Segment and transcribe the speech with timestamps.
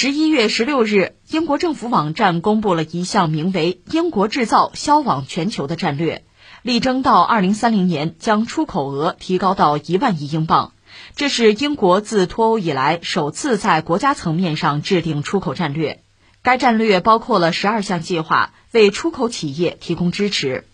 [0.00, 6.22] 十一月十六日，英国政府网站公布了一项名为“英国制造”销往全球的战略，
[6.62, 10.72] 力争到二零三零年将出口额提高到一万亿英镑。
[11.16, 16.00] 这是英国自脱欧以来首次在国家层面上制定出口战略。
[16.42, 20.64] 该战略包括了十二项计划，为出口企业提供支持。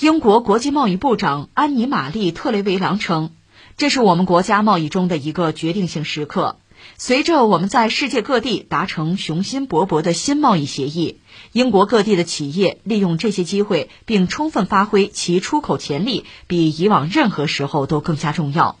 [0.00, 3.32] 英国国际贸易部长安妮·玛丽·特雷维良称
[3.76, 6.56] ：“这是我们国家贸易中的一个决定性时刻。”
[6.98, 11.18] 随着我们在世界各地达成雄心勃勃的新贸易协议，
[11.52, 18.78] 英国各地的企业利用这些机会并充分发挥其出口潜力，比以往任何时候都更加重要。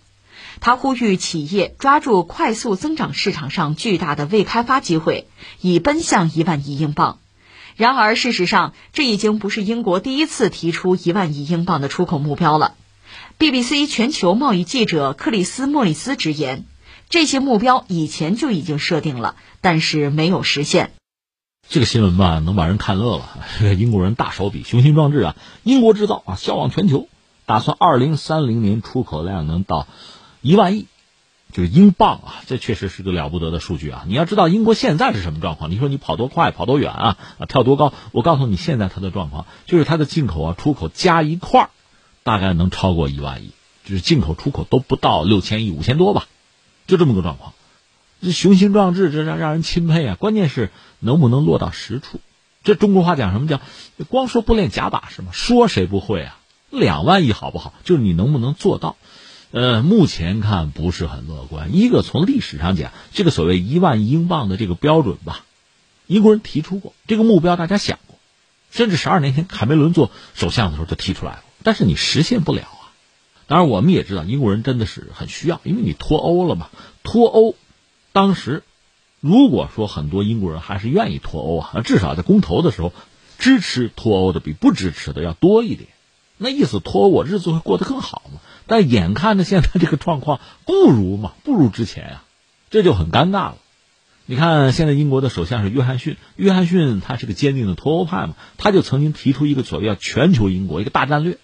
[0.60, 5.26] 他呼吁企业抓住快速增长市场上巨大的未开发机会，
[5.60, 7.18] 以奔向一万亿英镑。
[7.76, 12.74] 然而，事实上，这已经不是英国第一次提出一万亿英镑的出口目标了。
[13.38, 16.64] BBC 全球贸易记者克里斯·莫里斯直言。
[17.08, 20.92] 这些目标以前就已经设定了，但是没有实现。
[21.68, 23.28] 这个新闻吧，能把人看乐了。
[23.76, 25.36] 英国人大手笔，雄心壮志啊！
[25.64, 27.08] 英国制造啊，销往全球，
[27.44, 29.86] 打算二零三零年出口量能到
[30.42, 30.86] 一万亿，
[31.52, 32.42] 就是英镑啊！
[32.46, 34.04] 这确实是个了不得的数据啊！
[34.06, 35.70] 你要知道英国现在是什么状况？
[35.70, 37.18] 你说你跑多快，跑多远啊？
[37.38, 37.92] 啊，跳多高？
[38.12, 41.70] 我告诉你，现在它的状况就是它的进口啊、出口加一块儿，
[42.22, 43.50] 大概能超过一万亿，
[43.84, 46.26] 就是进口、出口都不到六千亿，五千多吧。
[46.86, 47.52] 就这么个状况，
[48.22, 50.14] 这雄心壮志，这让让人钦佩啊！
[50.14, 50.70] 关键是
[51.00, 52.20] 能不能落到实处？
[52.64, 53.60] 这中国话讲什么叫
[54.08, 55.28] “光说不练假把式”嘛？
[55.32, 56.38] 说谁不会啊？
[56.70, 57.74] 两万亿好不好？
[57.84, 58.96] 就是你能不能做到？
[59.52, 61.74] 呃，目前看不是很乐观。
[61.74, 65.44] 一个从历史上讲，这个所谓一万英镑的这个标准吧，
[66.06, 68.18] 英国人提出过这个目标，大家想过，
[68.70, 72.68] 甚至十二年前卡梅伦做首相的时候就提出来了，但是你实现不了。
[73.48, 76.68] 当然，我们也知道英国人真的是很需要，因为你脱欧了嘛。
[77.04, 77.54] 脱欧，
[78.12, 78.64] 当时
[79.20, 82.92] 如果说很多英国人还是愿意脱欧啊，至少在公投的时候，
[83.38, 85.90] 支持脱欧的比不支持的要多一点。
[86.38, 88.40] 那意思脱欧，我日子会过得更好嘛？
[88.66, 92.22] 但眼看着现在这个状况不如嘛，不如之前呀，
[92.68, 93.58] 这就很尴尬了。
[94.26, 101.38] 你看，现在英国的首相是约翰逊，约翰逊他是个坚定的脱欧派嘛，他就曾经提出一个所谓叫全球英国一个大战略。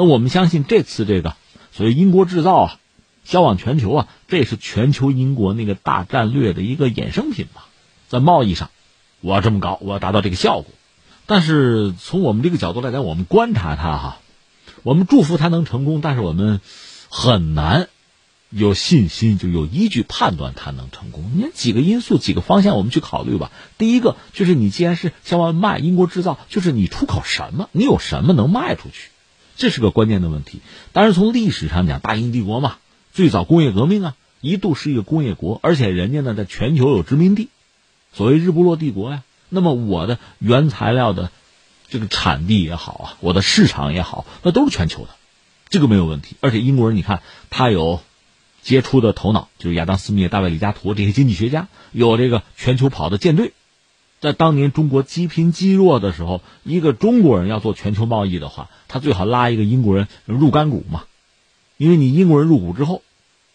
[0.00, 1.36] 那我们相信这次这个
[1.72, 2.78] 所谓英国制造啊，
[3.22, 7.66] 销往全球啊，这也是全球英国那个大战略的一个衍生品吧。
[8.08, 8.70] 在贸易上，
[9.20, 10.72] 我要这么搞，我要达到这个效果。
[11.26, 14.20] 但是从我们这个角度来讲，我们观察它哈，
[14.84, 16.62] 我们祝福它能成功，但是我们
[17.10, 17.90] 很难
[18.48, 21.30] 有信心，就有依据判断它能成功。
[21.36, 23.52] 你看几个因素、几个方向，我们去考虑吧。
[23.76, 29.10] 第一个就是你既然是向外卖，英国制造，就是你出口什么，你有什么能卖出去。
[29.60, 30.62] 这是个关键的问题。
[30.94, 32.78] 当然，从历史上讲，大英帝国嘛，
[33.12, 37.50] 最早工业革命啊，一度是一个工业国，而且人家呢在全球有殖民地，
[38.14, 39.22] 所谓日不落帝国呀。
[39.50, 41.30] 那么我的原材料的
[41.90, 45.10] 这个产地也好啊，我的市场也好，那都是全球的，
[45.68, 46.36] 这个没有问题。
[46.40, 48.00] 而且英国人，你看他有
[48.62, 53.52] 杰出的头脑，就是亚当·斯密、大卫·李嘉图这些经济学家，有这个全球跑的舰队。
[54.20, 61.04] 在当年中国积贫积弱的时候，一个中国人要做全球贸易的话，他最好拉一个英国人入干股嘛，
[61.78, 63.02] 因为你英国人入股之后，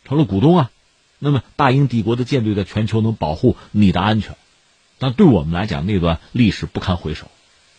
[0.05, 0.71] 成了股东啊，
[1.19, 4.35] 那么大英帝国的舰队在全球能保护你的安全。
[4.97, 7.27] 但对我们来讲，那段历史不堪回首。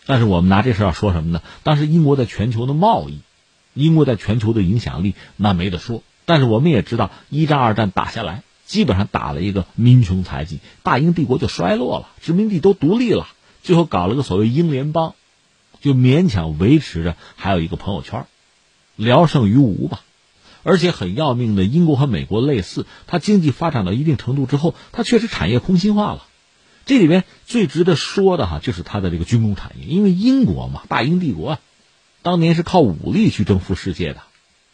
[0.05, 1.41] 但是我们拿这事要说什么呢？
[1.63, 3.19] 当时英国在全球的贸易，
[3.73, 6.03] 英国在全球的影响力那没得说。
[6.23, 8.43] 但是我们也知道，一战、二战打下来。
[8.67, 13.27] 基本上打了一个民穷财尽，大英帝国就衰落了，殖民地都独立了，
[13.63, 15.15] 最后搞了个所谓英联邦，
[15.79, 18.25] 就勉强维持着，还有一个朋友圈，
[18.97, 20.01] 聊胜于无吧。
[20.63, 26.27] 而且很要命的，英国和美国类似，它经济发展到一定程度之后，它确实产业空心化了。
[26.85, 31.57] 这里边最值得说的哈，就是它的这个军工产业，因为英国嘛，大英帝国，
[32.21, 34.23] 当年是靠武力去征服世界的。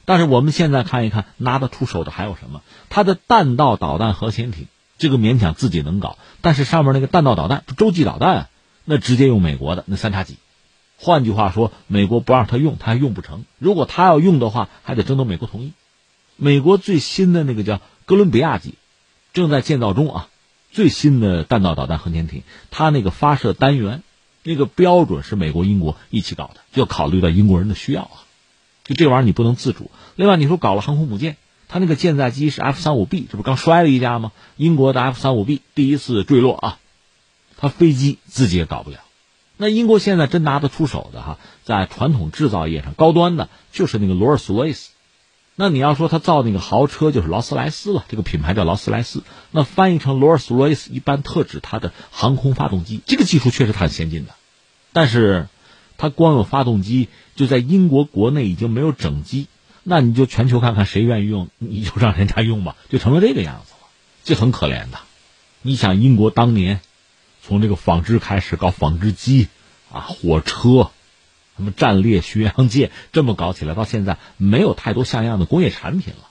[0.06, 2.62] 但是我们现在看一看，拿得出手的还有什么？
[2.90, 6.18] 它的弹道导弹核潜艇，这个勉强自己能搞。
[6.42, 8.50] 但是上面那个弹道导弹，洲际导弹，
[8.86, 10.38] 那直接用美国的那三叉戟。
[10.98, 13.46] 换句话说，美国不让他用，他还用不成。
[13.60, 15.74] 如果他要用的话，还得征得美国同意。
[16.36, 18.76] 美国最新的那个叫哥伦比亚级，
[19.34, 20.28] 正在建造中啊。
[20.72, 24.02] 最新的弹道导弹核潜艇，它那个发射单元，
[24.44, 28.26] 那个标准是美国、英国一起搞的，就考虑到英国人的需要啊。
[28.84, 29.92] 就这玩意儿你不能自主。
[30.16, 31.38] 另外，你说搞了航空母舰，
[31.68, 34.32] 它那个舰载机是 F 三五 B，这不刚摔了一架吗？
[34.58, 36.80] 英国的 F 三五 B 第一次坠落啊，
[37.58, 39.00] 它飞机自己也搞不了。
[39.56, 44.90] 那英国现在真拿得出手的哈，在传统制造业上高端的，就是那个罗尔斯罗伊斯，
[45.56, 54.34] 那你要说他造那个豪车就是劳斯莱斯了，这个品牌叫劳斯莱斯，那翻译成罗尔斯罗伊斯一般特指它的航空发动机，这个技术确实很先进的，
[54.92, 55.48] 但是
[55.98, 59.48] 它光有发动机，就在英国国内已经没有整机，
[59.84, 63.88] 那你就全球看看谁愿意用，你就让人家用吧，就成了这个样子了，
[64.24, 65.00] 这很可怜的。
[65.62, 66.82] 你想英国当年
[67.42, 69.48] 从这个纺织开始搞纺织机
[69.92, 70.92] 啊，火车。
[71.56, 76.28] 什么战列巡洋舰这么搞起来，到现在没有太多像样的工业产品了。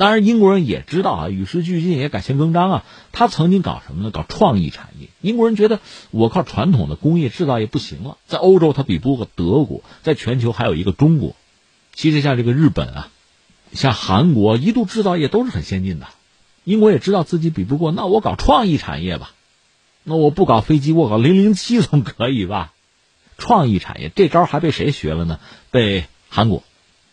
[0.00, 2.84] 当然，英国人也知道啊，与时俱进，也改弦更张啊。
[3.12, 4.10] 他曾经搞什么呢？
[4.10, 5.08] 搞创意产业。
[5.20, 5.78] 英国人觉得
[6.10, 11.36] 我靠传统的工业制造业不行了，在欧洲他比不过德国，在全球还有一个中国。
[11.92, 13.08] 其实像这个日本啊，
[13.74, 16.06] 像韩国，一度制造业都是很先进的。
[16.64, 19.32] 英国也知道自己比不过，那我搞创意产业吧。
[20.02, 22.72] 那我不搞飞机，我搞零零七总可以吧？
[23.36, 25.40] 创意产业这招还被谁学了呢？
[25.70, 26.62] 被韩国。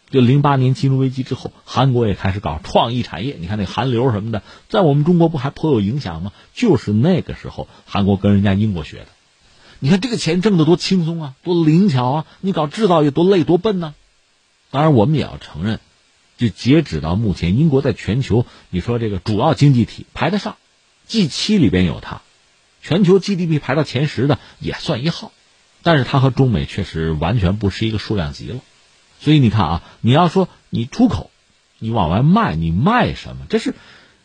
[0.10, 3.36] 就零八年金融危机之后，韩国也开始搞创意产业。
[3.40, 6.32] 你看那韩流什么的，在我们中国不还颇有影响吗？
[6.54, 9.08] 就是那个时候，韩国跟人家英国学的。
[9.80, 12.26] 你看这个钱挣得多轻松啊，多灵巧啊！
[12.42, 13.94] 你搞制造业多累多笨呢。
[14.72, 15.80] 当然，我们也要承认，
[16.38, 20.56] 就截止到目前，英国在全球，你说这个主要经济体排得上
[21.06, 22.22] ，G 七里边有它，
[22.82, 25.32] 全球 GDP 排到前十的也算一号。
[25.84, 28.60] 但是它和中美确实完全不是一个数量级了，
[29.20, 31.32] 所以你看啊，你要说你出口，
[31.80, 33.46] 你往外卖，你卖什么？
[33.50, 33.74] 这是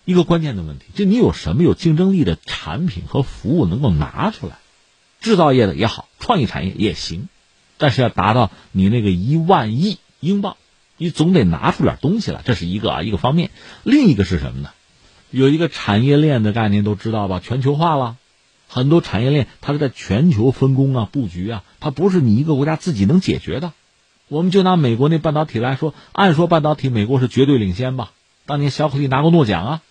[0.05, 0.87] 一个关键的问题。
[0.95, 4.59] 就你有什么有竞争力的产品和服务能够拿出来？
[5.21, 7.29] 制造业的也好，创意产业也行，
[7.79, 10.57] 但是要达到你那个一万亿英镑，
[10.97, 13.51] 你总得拿出点东西来，这是一个啊一个方面。
[13.85, 14.71] 另一个是什么呢？
[15.31, 17.41] 有一个产业链的概念都知道吧？
[17.41, 18.17] 全球化了。
[18.69, 23.73] 很多产业链它是在全球分工啊、布局啊，它不是你一个国家自己能解决的。
[24.33, 28.13] 我们就拿美国那半导体来说，按说半导体美国是绝对领先吧？
[28.47, 29.83] 当年小可力拿过诺奖啊，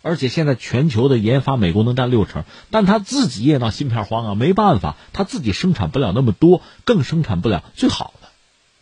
[0.00, 8.28] 而且现在全球的研发美国能占六成，但他自己也闹芯片荒啊，没办法，他自己生产不了那么多，更生产不了最好的，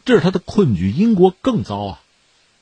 [0.04, 0.92] 这是他的困局。
[0.92, 2.00] 英国更糟啊，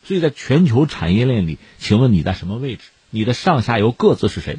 [0.03, 2.85] 所以在全球产业链里，请问你在什么位置？
[3.11, 4.59] 你的上下游各自是谁？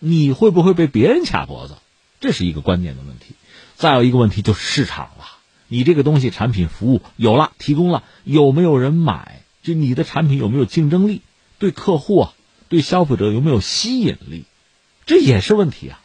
[0.00, 1.76] 你会不会被别人卡脖子？
[2.18, 3.36] 这是一个关键的问题。
[3.76, 5.26] 再有一个问题就是市场了。
[5.68, 9.42] 你这个东西、产品、服务有了，提供了，有没有人买？
[9.62, 11.22] 就你的产品有没有竞争力？
[11.58, 12.32] 对客户啊，
[12.68, 14.44] 对消费者有没有吸引力？
[15.06, 16.00] 这也是问题啊。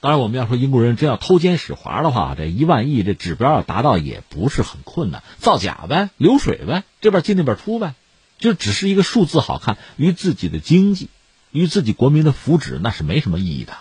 [0.00, 7.94] 当然，我们要说英国人真要偷奸使滑的话，这一万亿这指标要达到也不是很困难，造假呗，流水呗，这边进那边出呗，
[8.38, 11.08] 就只是一个数字好看，与自己的经济。
[11.52, 13.76] 与自己国民的福祉那是没什么意义的，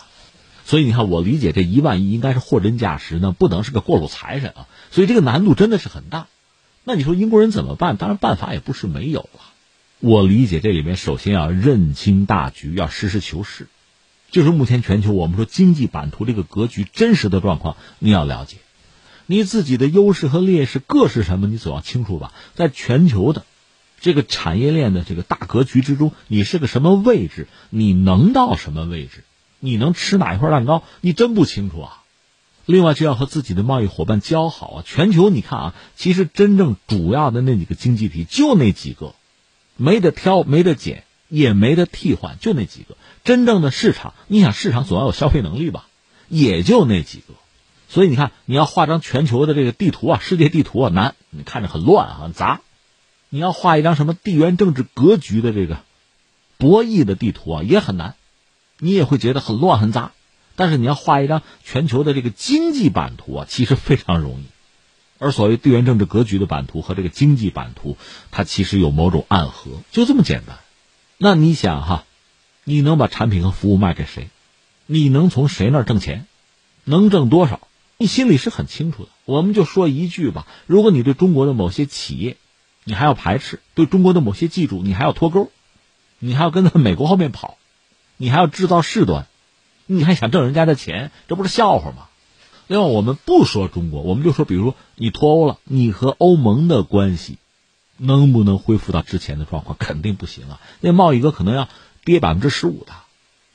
[0.70, 4.68] 所以你看，我理解这一万亿应该是货真价实呢，不能是个过路财神啊。
[4.92, 6.28] 所以这个难度真的是很大。
[6.84, 7.98] 那你说英国人怎么办？
[7.98, 9.40] 当然办法也不是没有了。
[10.00, 13.68] 我理解这里面首先要认清大局，要实事求是，
[14.30, 18.58] 就是目前全球我们说经济版图这个格局真实的状况，你要了解，
[19.26, 22.32] 你自己的优势和劣势各是什么，你总要清楚吧。
[22.54, 23.44] 在全球的。
[24.02, 27.48] 这个产业链的这个大格局之中，你是个什么位置？
[27.72, 29.24] 你能到什么位置？
[29.60, 30.84] 你能吃哪一块蛋糕？
[31.02, 32.04] 你真不清楚啊！
[32.66, 34.84] 另外，就要和自己的贸易伙伴交好啊！
[34.86, 39.16] 全球你看啊，其实真正主要的那几个经济体就那几个，
[39.76, 42.96] 没得挑，没得捡，也没得替换，就那几个。
[43.24, 45.88] 真正的市场，你想市场总要有消费能力吧？
[46.28, 47.34] 也就那几个。
[47.88, 52.62] 所以你看，你要画张全球的这个地图啊，世界地图啊，难，你看着很乱很杂。
[53.30, 55.80] 你要画一张什么地缘政治格局的这个
[56.58, 58.16] 博弈的地图啊，也很难，
[58.80, 60.14] 你也会觉得很乱很杂。
[60.56, 64.44] 但是你要画一张全球的这个经济版图啊，其实非常容易。
[65.18, 67.98] 而所谓地缘政治格局的版图和这个经济版图，
[68.32, 70.58] 它其实有某种暗合，就这么简单。
[71.18, 72.06] 那你想哈，
[72.64, 74.30] 你能把产品和服务卖给谁？
[74.86, 76.26] 你能从谁那儿挣钱？
[76.84, 77.68] 能挣多少？
[77.98, 79.10] 你心里是很清楚的。
[79.26, 82.38] 我们就说一句吧：如果你对中国的某些企业，
[82.86, 85.52] 你还要排斥对中国的某些技术，你还要脱钩，
[86.18, 87.59] 你还要跟在美国后面跑，
[88.22, 89.28] 你还要制造事端，
[89.86, 92.08] 你还想挣人家的钱，这不是笑话吗？
[92.68, 97.38] 另外，我们不说中国，我们就说，比如你脱欧了，你和欧盟的关系
[97.96, 99.78] 能不能恢复到之前的状况？
[99.80, 100.60] 肯定不行啊！
[100.82, 101.70] 那贸易额可能要
[102.04, 102.92] 跌百分之十五的。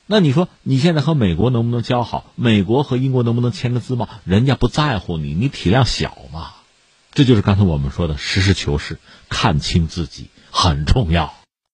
[0.07, 2.31] 那你说你现在和美国能不能交好？
[2.35, 4.09] 美国和英国能不能签个自贸？
[4.23, 6.53] 人家不在乎你，你体量小嘛。
[7.13, 11.33] 这就是刚才我们说的实事求是，看清自己很重要。